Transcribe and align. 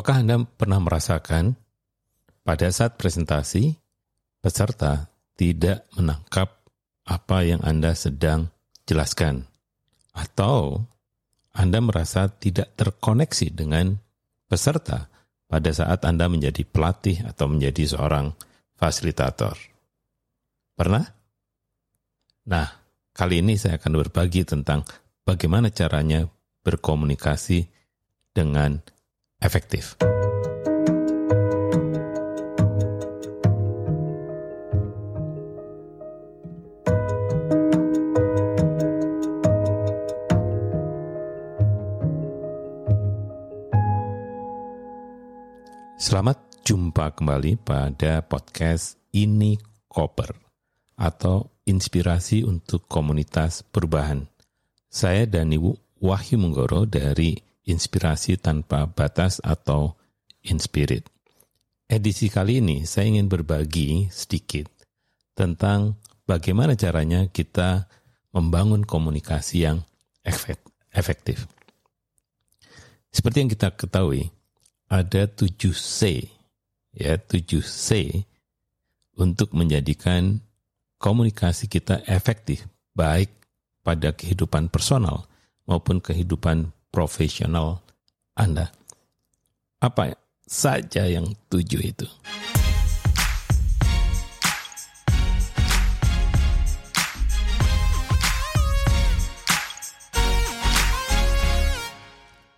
Apakah 0.00 0.24
Anda 0.24 0.48
pernah 0.56 0.80
merasakan 0.80 1.60
pada 2.40 2.72
saat 2.72 2.96
presentasi, 2.96 3.76
peserta 4.40 5.12
tidak 5.36 5.84
menangkap 5.92 6.56
apa 7.04 7.44
yang 7.44 7.60
Anda 7.60 7.92
sedang 7.92 8.48
jelaskan? 8.88 9.44
Atau 10.16 10.88
Anda 11.52 11.84
merasa 11.84 12.32
tidak 12.32 12.72
terkoneksi 12.80 13.52
dengan 13.52 14.00
peserta 14.48 15.12
pada 15.44 15.68
saat 15.68 16.00
Anda 16.08 16.32
menjadi 16.32 16.64
pelatih 16.64 17.20
atau 17.28 17.52
menjadi 17.52 17.92
seorang 17.92 18.32
fasilitator? 18.80 19.52
Pernah? 20.80 21.04
Nah, 22.48 22.72
kali 23.12 23.44
ini 23.44 23.60
saya 23.60 23.76
akan 23.76 24.00
berbagi 24.00 24.48
tentang 24.48 24.80
bagaimana 25.28 25.68
caranya 25.68 26.24
berkomunikasi 26.64 27.68
dengan 28.32 28.80
efektif. 29.40 29.96
Selamat 46.00 46.40
jumpa 46.64 47.12
kembali 47.12 47.60
pada 47.60 48.24
podcast 48.24 48.96
Ini 49.12 49.60
Koper 49.84 50.32
atau 50.96 51.52
Inspirasi 51.68 52.42
untuk 52.42 52.88
Komunitas 52.88 53.62
Perubahan. 53.62 54.26
Saya 54.90 55.28
Dani 55.28 55.60
Wahyu 56.00 56.36
Menggoro 56.40 56.82
dari 56.88 57.49
inspirasi 57.66 58.40
tanpa 58.40 58.88
batas 58.88 59.40
atau 59.44 59.96
Inspirit. 60.40 61.04
Edisi 61.84 62.32
kali 62.32 62.64
ini 62.64 62.88
saya 62.88 63.12
ingin 63.12 63.28
berbagi 63.28 64.08
sedikit 64.08 64.70
tentang 65.36 66.00
bagaimana 66.24 66.72
caranya 66.78 67.28
kita 67.28 67.90
membangun 68.32 68.86
komunikasi 68.86 69.68
yang 69.68 69.84
efektif. 70.94 71.44
Seperti 73.10 73.36
yang 73.42 73.50
kita 73.50 73.74
ketahui, 73.74 74.30
ada 74.86 75.26
7 75.26 75.74
C, 75.74 76.30
ya 76.94 77.18
7 77.18 77.58
C 77.60 78.22
untuk 79.18 79.50
menjadikan 79.52 80.38
komunikasi 81.02 81.66
kita 81.66 82.06
efektif, 82.06 82.70
baik 82.94 83.34
pada 83.82 84.14
kehidupan 84.14 84.70
personal 84.70 85.26
maupun 85.66 85.98
kehidupan 85.98 86.70
profesional 86.90 87.80
Anda. 88.34 88.70
Apa 89.80 90.12
saja 90.44 91.06
yang 91.06 91.32
tujuh 91.48 91.80
itu? 91.80 92.06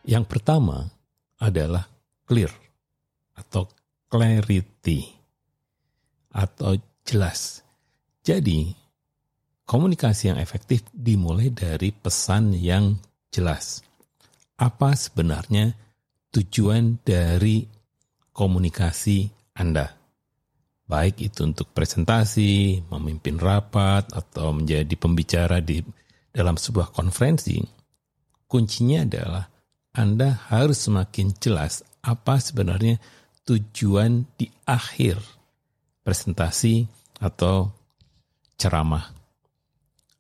Yang 0.02 0.24
pertama 0.26 0.90
adalah 1.38 1.86
clear 2.26 2.50
atau 3.38 3.70
clarity 4.10 5.06
atau 6.34 6.74
jelas. 7.06 7.62
Jadi, 8.26 8.74
komunikasi 9.62 10.34
yang 10.34 10.38
efektif 10.42 10.82
dimulai 10.90 11.54
dari 11.54 11.94
pesan 11.94 12.52
yang 12.52 12.98
jelas 13.30 13.80
apa 14.62 14.94
sebenarnya 14.94 15.74
tujuan 16.30 17.02
dari 17.02 17.66
komunikasi 18.30 19.26
Anda. 19.58 19.90
Baik 20.86 21.18
itu 21.18 21.42
untuk 21.42 21.74
presentasi, 21.74 22.86
memimpin 22.86 23.42
rapat, 23.42 24.14
atau 24.14 24.54
menjadi 24.54 24.94
pembicara 24.94 25.58
di 25.58 25.82
dalam 26.30 26.54
sebuah 26.54 26.94
konferensi, 26.94 27.58
kuncinya 28.46 29.02
adalah 29.02 29.44
Anda 29.98 30.46
harus 30.52 30.86
semakin 30.86 31.34
jelas 31.42 31.82
apa 32.06 32.38
sebenarnya 32.38 33.02
tujuan 33.42 34.24
di 34.38 34.46
akhir 34.64 35.18
presentasi 36.06 36.86
atau 37.18 37.70
ceramah 38.54 39.10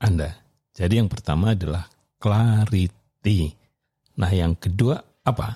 Anda. 0.02 0.34
Jadi 0.72 0.98
yang 0.98 1.06
pertama 1.06 1.54
adalah 1.54 1.86
clarity. 2.18 3.61
Nah, 4.22 4.30
yang 4.30 4.54
kedua 4.54 4.94
apa? 5.26 5.50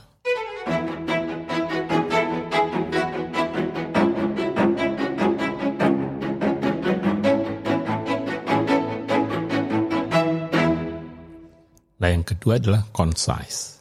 Nah, 12.02 12.10
yang 12.10 12.26
kedua 12.26 12.58
adalah 12.58 12.82
concise 12.90 13.78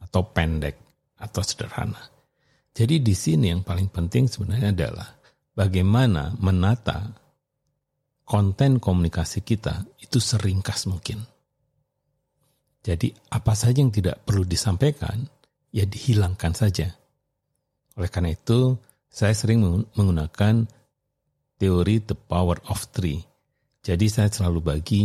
atau 0.00 0.24
pendek 0.32 0.80
atau 1.20 1.44
sederhana. 1.44 2.00
Jadi 2.72 3.04
di 3.04 3.12
sini 3.12 3.52
yang 3.52 3.60
paling 3.60 3.92
penting 3.92 4.32
sebenarnya 4.32 4.72
adalah 4.72 5.12
bagaimana 5.52 6.32
menata 6.40 7.04
konten 8.24 8.80
komunikasi 8.80 9.44
kita 9.44 9.84
itu 10.00 10.16
seringkas 10.16 10.88
mungkin. 10.88 11.31
Jadi 12.82 13.14
apa 13.30 13.54
saja 13.54 13.78
yang 13.78 13.94
tidak 13.94 14.26
perlu 14.26 14.42
disampaikan, 14.42 15.22
ya 15.70 15.86
dihilangkan 15.86 16.50
saja. 16.50 16.90
Oleh 17.94 18.10
karena 18.10 18.34
itu, 18.34 18.74
saya 19.06 19.32
sering 19.38 19.62
menggunakan 19.94 20.66
teori 21.62 22.02
the 22.02 22.18
power 22.18 22.58
of 22.66 22.82
three. 22.90 23.22
Jadi 23.86 24.06
saya 24.10 24.26
selalu 24.30 24.60
bagi 24.62 25.02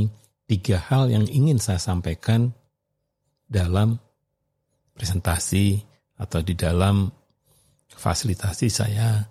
tiga 0.50 0.82
hal 0.82 1.14
yang 1.14 1.30
ingin 1.30 1.62
saya 1.62 1.78
sampaikan 1.78 2.50
dalam 3.46 4.02
presentasi 4.98 5.82
atau 6.18 6.42
di 6.42 6.58
dalam 6.58 7.14
fasilitasi 7.94 8.68
saya 8.74 9.22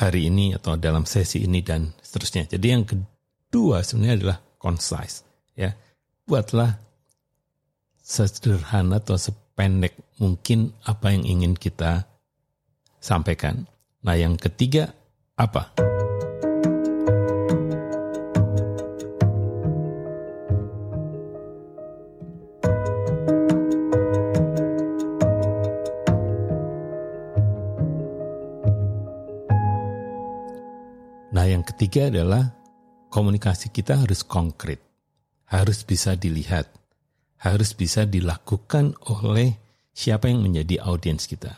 hari 0.00 0.32
ini 0.32 0.56
atau 0.56 0.80
dalam 0.80 1.04
sesi 1.04 1.44
ini 1.44 1.60
dan 1.60 1.92
seterusnya. 2.00 2.48
Jadi 2.48 2.66
yang 2.72 2.84
kedua 2.88 3.84
sebenarnya 3.84 4.16
adalah 4.16 4.38
concise 4.56 5.24
ya. 5.52 5.76
Buatlah 6.24 6.89
sesederhana 8.00 8.98
atau 8.98 9.20
sependek 9.20 9.96
mungkin 10.18 10.72
apa 10.84 11.12
yang 11.12 11.24
ingin 11.24 11.54
kita 11.56 12.08
sampaikan. 13.00 13.68
Nah, 14.00 14.16
yang 14.16 14.36
ketiga 14.40 14.92
apa? 15.36 15.72
Nah, 31.30 31.46
yang 31.48 31.64
ketiga 31.64 32.10
adalah 32.10 32.52
komunikasi 33.08 33.70
kita 33.72 33.96
harus 34.02 34.20
konkret, 34.26 34.82
harus 35.48 35.86
bisa 35.86 36.18
dilihat, 36.18 36.68
harus 37.40 37.72
bisa 37.72 38.04
dilakukan 38.04 38.94
oleh 39.08 39.56
siapa 39.90 40.28
yang 40.28 40.44
menjadi 40.44 40.84
audiens 40.84 41.24
kita. 41.24 41.56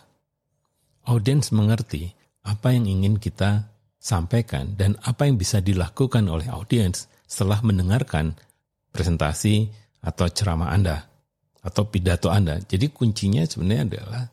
Audiens 1.10 1.50
mengerti 1.50 2.15
apa 2.47 2.75
yang 2.75 2.87
ingin 2.87 3.19
kita 3.19 3.70
sampaikan 3.98 4.75
dan 4.78 4.98
apa 5.03 5.26
yang 5.26 5.38
bisa 5.38 5.58
dilakukan 5.62 6.26
oleh 6.26 6.46
audiens 6.50 7.06
setelah 7.26 7.62
mendengarkan 7.62 8.34
presentasi 8.90 9.70
atau 10.02 10.26
ceramah 10.31 10.75
Anda 10.75 11.06
atau 11.62 11.87
pidato 11.87 12.31
Anda. 12.31 12.58
Jadi 12.62 12.90
kuncinya 12.90 13.46
sebenarnya 13.46 13.85
adalah 13.87 14.25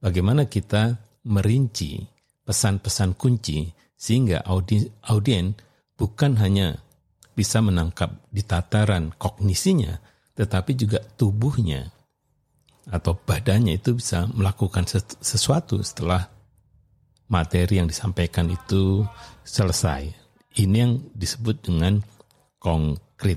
bagaimana 0.00 0.48
kita 0.48 0.96
merinci 1.28 2.00
pesan-pesan 2.44 3.16
kunci 3.20 3.68
sehingga 3.96 4.40
audien 5.04 5.52
bukan 6.00 6.32
hanya 6.40 6.80
bisa 7.36 7.60
menangkap 7.60 8.16
di 8.32 8.40
tataran 8.40 9.12
kognisinya, 9.20 10.00
tetapi 10.40 10.72
juga 10.72 11.04
tubuhnya 11.20 11.92
atau 12.88 13.12
badannya 13.12 13.76
itu 13.76 14.00
bisa 14.00 14.24
melakukan 14.32 14.88
sesuatu 15.20 15.84
setelah 15.84 16.32
materi 17.28 17.76
yang 17.76 17.84
disampaikan 17.84 18.48
itu 18.48 19.04
selesai. 19.44 20.08
Ini 20.56 20.76
yang 20.80 20.96
disebut 21.12 21.60
dengan 21.60 22.00
konkret. 22.56 23.36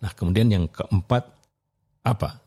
Nah, 0.00 0.08
kemudian 0.16 0.48
yang 0.48 0.64
keempat 0.72 1.28
apa? 2.00 2.40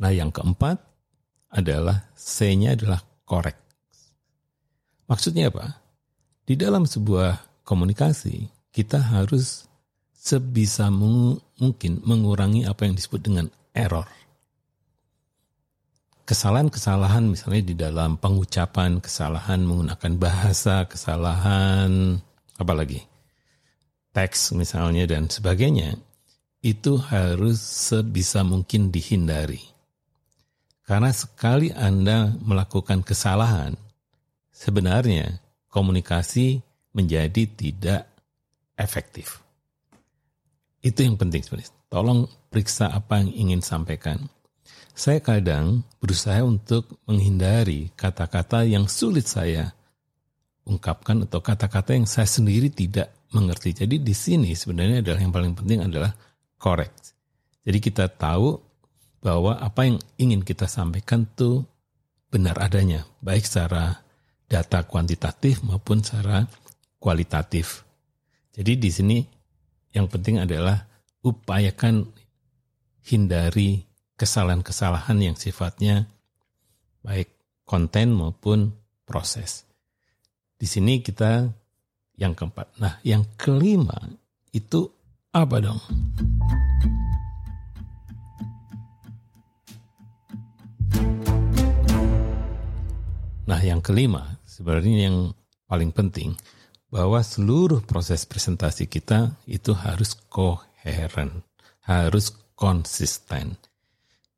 Nah, 0.00 0.10
yang 0.10 0.34
keempat 0.34 0.80
adalah 1.54 2.10
C-nya 2.18 2.74
adalah 2.74 3.04
korek. 3.30 3.59
Maksudnya 5.10 5.50
apa? 5.50 5.74
Di 6.46 6.54
dalam 6.54 6.86
sebuah 6.86 7.66
komunikasi, 7.66 8.46
kita 8.70 9.02
harus 9.02 9.66
sebisa 10.14 10.86
mungkin 10.94 11.98
mengurangi 12.06 12.62
apa 12.62 12.86
yang 12.86 12.94
disebut 12.94 13.18
dengan 13.18 13.50
error. 13.74 14.06
Kesalahan-kesalahan 16.30 17.26
misalnya 17.26 17.62
di 17.66 17.74
dalam 17.74 18.14
pengucapan, 18.22 19.02
kesalahan 19.02 19.66
menggunakan 19.66 20.12
bahasa, 20.14 20.86
kesalahan 20.86 22.22
apa 22.54 22.70
lagi? 22.70 23.02
Teks 24.14 24.54
misalnya 24.54 25.10
dan 25.10 25.26
sebagainya, 25.26 25.98
itu 26.62 27.02
harus 27.02 27.58
sebisa 27.58 28.46
mungkin 28.46 28.94
dihindari. 28.94 29.58
Karena 30.86 31.10
sekali 31.10 31.74
Anda 31.74 32.30
melakukan 32.38 33.02
kesalahan, 33.02 33.74
sebenarnya 34.60 35.40
komunikasi 35.72 36.60
menjadi 36.92 37.48
tidak 37.48 38.04
efektif. 38.76 39.40
Itu 40.84 41.00
yang 41.00 41.16
penting 41.16 41.40
sebenarnya. 41.40 41.72
Tolong 41.88 42.28
periksa 42.52 42.92
apa 42.92 43.24
yang 43.24 43.32
ingin 43.32 43.60
sampaikan. 43.64 44.28
Saya 44.92 45.24
kadang 45.24 45.80
berusaha 45.96 46.44
untuk 46.44 47.00
menghindari 47.08 47.88
kata-kata 47.96 48.68
yang 48.68 48.84
sulit 48.84 49.24
saya 49.24 49.72
ungkapkan 50.68 51.24
atau 51.24 51.40
kata-kata 51.40 51.96
yang 51.96 52.04
saya 52.04 52.28
sendiri 52.28 52.68
tidak 52.68 53.08
mengerti. 53.32 53.72
Jadi 53.72 53.96
di 53.96 54.12
sini 54.12 54.52
sebenarnya 54.52 55.00
adalah 55.00 55.20
yang 55.24 55.32
paling 55.32 55.54
penting 55.56 55.80
adalah 55.88 56.12
correct. 56.60 57.16
Jadi 57.64 57.78
kita 57.80 58.12
tahu 58.12 58.60
bahwa 59.24 59.56
apa 59.56 59.88
yang 59.88 59.96
ingin 60.20 60.44
kita 60.44 60.68
sampaikan 60.68 61.24
itu 61.24 61.64
benar 62.28 62.60
adanya, 62.60 63.08
baik 63.24 63.44
secara 63.44 64.00
data 64.50 64.82
kuantitatif 64.82 65.62
maupun 65.62 66.02
secara 66.02 66.42
kualitatif. 66.98 67.86
Jadi 68.50 68.72
di 68.74 68.90
sini 68.90 69.18
yang 69.94 70.10
penting 70.10 70.42
adalah 70.42 70.90
upayakan 71.22 72.10
hindari 73.06 73.86
kesalahan-kesalahan 74.18 75.16
yang 75.22 75.36
sifatnya 75.38 76.10
baik 77.06 77.30
konten 77.62 78.10
maupun 78.12 78.74
proses. 79.06 79.64
Di 80.58 80.66
sini 80.68 81.00
kita 81.00 81.48
yang 82.20 82.36
keempat. 82.36 82.76
Nah, 82.82 83.00
yang 83.00 83.24
kelima 83.40 83.96
itu 84.52 84.92
apa 85.32 85.56
dong? 85.62 85.80
Nah, 93.60 93.68
yang 93.68 93.84
kelima 93.84 94.40
sebenarnya 94.48 95.12
yang 95.12 95.36
paling 95.68 95.92
penting 95.92 96.32
bahwa 96.88 97.20
seluruh 97.20 97.84
proses 97.84 98.24
presentasi 98.24 98.88
kita 98.88 99.36
itu 99.44 99.76
harus 99.76 100.16
koheren, 100.32 101.44
harus 101.84 102.32
konsisten. 102.56 103.60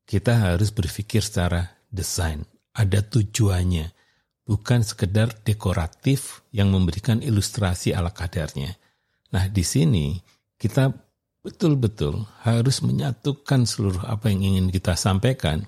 Kita 0.03 0.51
harus 0.51 0.75
berpikir 0.75 1.23
secara 1.23 1.71
desain, 1.87 2.43
ada 2.75 2.99
tujuannya, 2.99 3.95
bukan 4.43 4.83
sekedar 4.83 5.31
dekoratif 5.47 6.43
yang 6.51 6.75
memberikan 6.75 7.23
ilustrasi 7.23 7.95
ala 7.95 8.11
kadarnya. 8.11 8.75
Nah, 9.31 9.47
di 9.47 9.63
sini 9.63 10.19
kita 10.59 10.91
betul-betul 11.39 12.27
harus 12.43 12.83
menyatukan 12.83 13.63
seluruh 13.63 14.03
apa 14.03 14.27
yang 14.35 14.43
ingin 14.43 14.67
kita 14.67 14.99
sampaikan, 14.99 15.63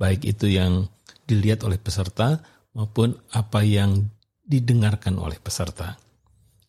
baik 0.00 0.24
itu 0.24 0.48
yang 0.48 0.88
dilihat 1.28 1.60
oleh 1.60 1.76
peserta 1.76 2.55
maupun 2.76 3.16
apa 3.32 3.64
yang 3.64 4.04
didengarkan 4.44 5.16
oleh 5.16 5.40
peserta 5.40 5.96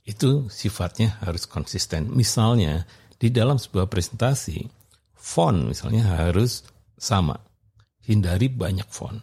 itu 0.07 0.47
sifatnya 0.47 1.19
harus 1.19 1.43
konsisten. 1.43 2.07
Misalnya 2.15 2.87
di 3.19 3.27
dalam 3.27 3.59
sebuah 3.59 3.91
presentasi, 3.91 4.63
font 5.11 5.67
misalnya 5.67 6.07
harus 6.23 6.63
sama. 6.95 7.35
Hindari 8.07 8.47
banyak 8.47 8.87
font. 8.87 9.19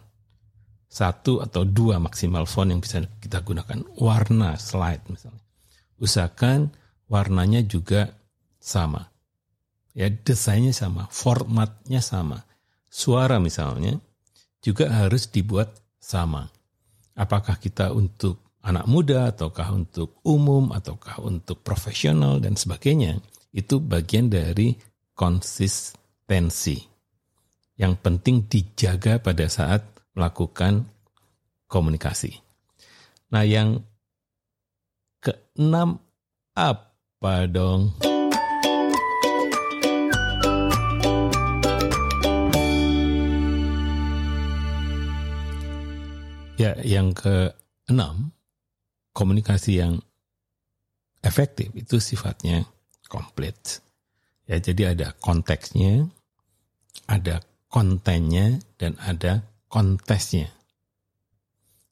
Satu 0.85 1.41
atau 1.41 1.65
dua 1.65 1.97
maksimal 1.97 2.45
font 2.45 2.69
yang 2.69 2.85
bisa 2.85 3.01
kita 3.17 3.41
gunakan. 3.41 3.81
Warna 3.97 4.61
slide 4.61 5.09
misalnya. 5.09 5.41
Usahakan 5.97 6.69
warnanya 7.09 7.65
juga 7.65 8.13
sama. 8.61 9.09
Ya, 9.97 10.11
desainnya 10.11 10.75
sama, 10.75 11.09
formatnya 11.09 12.03
sama. 12.05 12.45
Suara 12.93 13.41
misalnya 13.41 13.97
juga 14.61 14.93
harus 14.93 15.25
dibuat 15.33 15.73
sama. 15.97 16.53
Apakah 17.15 17.55
kita 17.57 17.95
untuk 17.95 18.59
anak 18.65 18.85
muda 18.89 19.31
ataukah 19.31 19.71
untuk 19.71 20.19
umum 20.25 20.73
ataukah 20.75 21.21
untuk 21.23 21.61
profesional 21.61 22.41
dan 22.41 22.59
sebagainya 22.59 23.21
itu 23.55 23.79
bagian 23.79 24.27
dari 24.27 24.75
konsistensi 25.15 26.75
yang 27.79 27.95
penting 27.99 28.47
dijaga 28.47 29.19
pada 29.19 29.47
saat 29.47 29.83
melakukan 30.15 30.87
komunikasi. 31.67 32.39
Nah, 33.31 33.43
yang 33.43 33.83
keenam 35.19 35.99
apa 36.55 37.47
dong? 37.51 38.14
Ya, 46.85 47.01
yang 47.01 47.17
keenam 47.17 48.29
komunikasi 49.17 49.81
yang 49.81 50.05
efektif 51.25 51.73
itu 51.73 51.97
sifatnya 51.97 52.69
komplit. 53.09 53.81
Ya, 54.45 54.61
jadi 54.61 54.93
ada 54.93 55.17
konteksnya, 55.17 56.05
ada 57.09 57.41
kontennya, 57.73 58.61
dan 58.77 58.93
ada 59.01 59.41
kontesnya. 59.65 60.53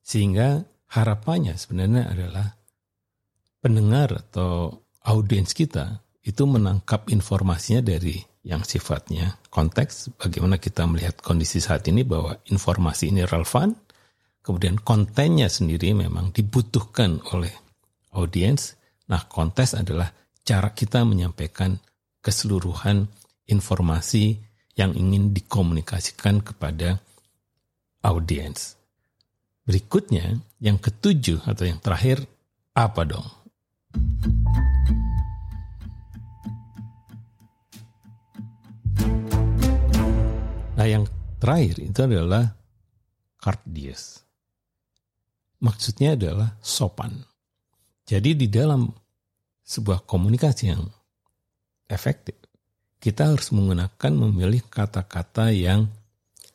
Sehingga 0.05 0.61
harapannya 0.93 1.57
sebenarnya 1.57 2.13
adalah 2.13 2.53
pendengar 3.65 4.13
atau 4.29 4.85
audiens 5.09 5.57
kita 5.57 6.05
itu 6.21 6.45
menangkap 6.45 7.09
informasinya 7.09 7.81
dari 7.81 8.21
yang 8.45 8.61
sifatnya 8.61 9.39
konteks, 9.49 10.19
bagaimana 10.19 10.59
kita 10.59 10.85
melihat 10.85 11.17
kondisi 11.23 11.63
saat 11.63 11.87
ini 11.87 12.03
bahwa 12.03 12.37
informasi 12.51 13.09
ini 13.15 13.23
relevan, 13.23 13.73
Kemudian 14.43 14.75
kontennya 14.83 15.47
sendiri 15.47 15.95
memang 15.95 16.35
dibutuhkan 16.35 17.23
oleh 17.31 17.55
audiens. 18.11 18.75
Nah, 19.07 19.23
kontes 19.31 19.71
adalah 19.71 20.11
cara 20.43 20.75
kita 20.75 21.07
menyampaikan 21.07 21.79
keseluruhan 22.19 23.07
informasi 23.47 24.35
yang 24.75 24.91
ingin 24.99 25.31
dikomunikasikan 25.31 26.43
kepada 26.43 26.99
audiens. 28.03 28.75
Berikutnya, 29.63 30.35
yang 30.59 30.75
ketujuh 30.75 31.47
atau 31.47 31.63
yang 31.63 31.79
terakhir, 31.79 32.27
apa 32.75 33.01
dong? 33.07 33.27
Nah, 40.75 40.83
yang 40.83 41.07
terakhir 41.39 41.79
itu 41.79 41.99
adalah 42.03 42.59
courteous. 43.39 44.22
Maksudnya 45.63 46.19
adalah 46.19 46.59
sopan. 46.59 47.23
Jadi 48.03 48.35
di 48.35 48.51
dalam 48.51 48.91
sebuah 49.63 50.03
komunikasi 50.03 50.63
yang 50.67 50.83
efektif, 51.87 52.35
kita 52.99 53.31
harus 53.31 53.47
menggunakan 53.55 54.11
memilih 54.11 54.67
kata-kata 54.67 55.55
yang 55.55 55.87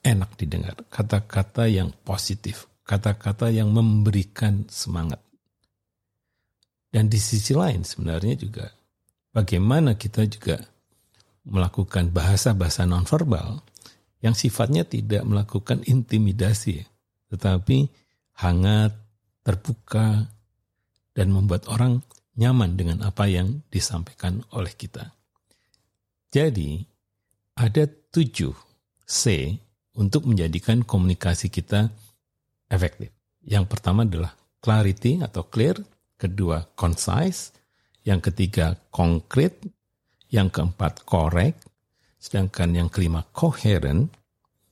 enak 0.05 0.37
didengar, 0.37 0.77
kata-kata 0.93 1.73
yang 1.73 1.89
positif, 2.05 2.69
kata-kata 2.85 3.49
yang 3.49 3.73
memberikan 3.73 4.69
semangat. 4.69 5.25
Dan 6.89 7.09
di 7.09 7.21
sisi 7.21 7.53
lain 7.53 7.85
sebenarnya 7.85 8.37
juga 8.37 8.73
bagaimana 9.33 9.97
kita 9.97 10.25
juga 10.25 10.57
melakukan 11.49 12.13
bahasa-bahasa 12.13 12.85
nonverbal 12.85 13.61
yang 14.21 14.33
sifatnya 14.37 14.85
tidak 14.89 15.25
melakukan 15.25 15.85
intimidasi, 15.85 16.85
tetapi 17.33 17.89
hangat, 18.39 18.95
terbuka, 19.43 20.31
dan 21.13 21.35
membuat 21.35 21.67
orang 21.67 22.01
nyaman 22.39 22.79
dengan 22.79 23.03
apa 23.03 23.27
yang 23.27 23.67
disampaikan 23.75 24.47
oleh 24.55 24.71
kita. 24.71 25.11
Jadi, 26.31 26.87
ada 27.59 27.91
tujuh 28.15 28.55
C 29.03 29.23
untuk 29.99 30.31
menjadikan 30.31 30.87
komunikasi 30.87 31.51
kita 31.51 31.91
efektif. 32.71 33.11
Yang 33.43 33.65
pertama 33.67 34.07
adalah 34.07 34.39
clarity 34.63 35.19
atau 35.19 35.43
clear, 35.51 35.75
kedua 36.15 36.63
concise, 36.79 37.51
yang 38.07 38.23
ketiga 38.23 38.79
konkret, 38.95 39.59
yang 40.31 40.53
keempat 40.53 41.03
correct, 41.03 41.67
sedangkan 42.23 42.75
yang 42.77 42.89
kelima 42.93 43.27
coherent, 43.35 44.13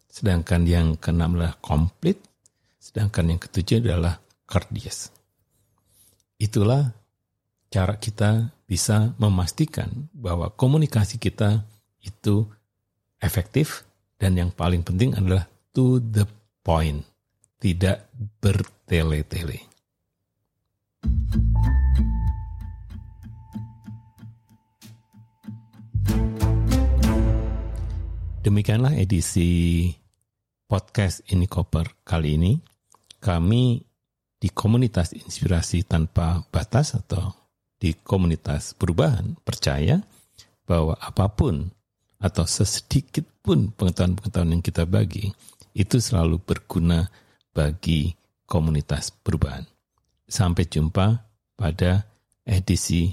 sedangkan 0.06 0.62
yang 0.68 0.94
keenam 1.00 1.35
adalah 1.35 1.58
complete, 1.58 2.23
Sedangkan 2.87 3.35
yang 3.35 3.43
ketujuh 3.43 3.83
adalah 3.83 4.23
kardias. 4.47 5.11
Itulah 6.38 6.95
cara 7.66 7.99
kita 7.99 8.55
bisa 8.62 9.11
memastikan 9.19 10.07
bahwa 10.14 10.55
komunikasi 10.55 11.19
kita 11.19 11.66
itu 11.99 12.47
efektif 13.19 13.83
dan 14.23 14.38
yang 14.38 14.55
paling 14.55 14.87
penting 14.87 15.19
adalah 15.19 15.50
to 15.75 15.99
the 15.99 16.23
point, 16.62 17.02
tidak 17.59 18.07
bertele-tele. 18.38 19.66
Demikianlah 28.47 28.95
edisi 28.95 29.90
podcast 30.71 31.26
ini 31.35 31.50
koper 31.50 32.07
kali 32.07 32.38
ini. 32.38 32.75
Kami 33.26 33.83
di 34.38 34.49
komunitas 34.54 35.11
inspirasi 35.11 35.83
tanpa 35.83 36.47
batas 36.54 36.95
atau 36.95 37.35
di 37.75 37.90
komunitas 37.90 38.78
perubahan 38.78 39.35
percaya 39.42 39.99
bahwa 40.62 40.95
apa 41.02 41.26
pun 41.35 41.66
atau 42.23 42.47
sesedikit 42.47 43.26
pun 43.42 43.75
pengetahuan-pengetahuan 43.75 44.54
yang 44.54 44.62
kita 44.62 44.87
bagi 44.87 45.35
itu 45.75 45.99
selalu 45.99 46.38
berguna 46.38 47.11
bagi 47.50 48.14
komunitas 48.47 49.11
perubahan. 49.11 49.66
Sampai 50.30 50.71
jumpa 50.71 51.26
pada 51.59 52.06
edisi 52.47 53.11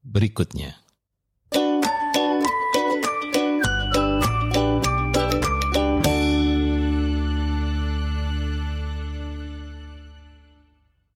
berikutnya. 0.00 0.83